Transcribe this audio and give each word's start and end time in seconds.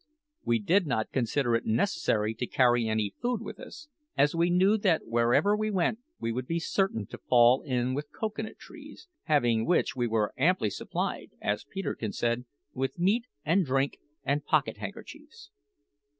We 0.43 0.57
did 0.57 0.87
not 0.87 1.11
consider 1.11 1.53
it 1.53 1.67
necessary 1.67 2.33
to 2.33 2.47
carry 2.47 2.87
any 2.87 3.13
food 3.21 3.39
with 3.39 3.59
us, 3.59 3.87
as 4.17 4.33
we 4.33 4.49
knew 4.49 4.75
that 4.79 5.05
wherever 5.05 5.55
we 5.55 5.69
went 5.69 5.99
we 6.19 6.33
should 6.33 6.47
be 6.47 6.57
certain 6.57 7.05
to 7.05 7.19
fall 7.19 7.61
in 7.61 7.93
with 7.93 8.11
cocoa 8.11 8.41
nut 8.41 8.57
trees 8.57 9.07
having 9.25 9.63
which 9.63 9.95
we 9.95 10.07
were 10.07 10.33
amply 10.39 10.71
supplied, 10.71 11.29
as 11.39 11.65
Peterkin 11.65 12.13
said, 12.13 12.45
with 12.73 12.97
meat 12.97 13.25
and 13.45 13.63
drink 13.63 13.99
and 14.23 14.43
pocket 14.43 14.77
handkerchiefs! 14.77 15.51